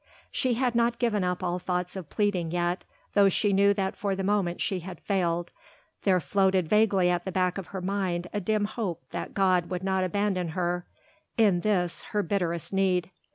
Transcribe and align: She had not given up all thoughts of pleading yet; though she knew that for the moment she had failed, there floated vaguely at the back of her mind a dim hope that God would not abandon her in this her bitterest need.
She 0.31 0.55
had 0.55 0.73
not 0.73 0.97
given 0.97 1.23
up 1.23 1.43
all 1.43 1.59
thoughts 1.59 1.95
of 1.95 2.09
pleading 2.09 2.49
yet; 2.49 2.85
though 3.13 3.29
she 3.29 3.53
knew 3.53 3.71
that 3.75 3.95
for 3.95 4.15
the 4.15 4.23
moment 4.23 4.59
she 4.59 4.79
had 4.79 4.99
failed, 4.99 5.53
there 6.05 6.19
floated 6.19 6.67
vaguely 6.67 7.11
at 7.11 7.23
the 7.23 7.31
back 7.31 7.59
of 7.59 7.67
her 7.67 7.81
mind 7.81 8.25
a 8.33 8.41
dim 8.41 8.65
hope 8.65 9.03
that 9.11 9.35
God 9.35 9.69
would 9.69 9.83
not 9.83 10.03
abandon 10.03 10.49
her 10.57 10.87
in 11.37 11.59
this 11.59 12.01
her 12.17 12.23
bitterest 12.23 12.73
need. 12.73 13.11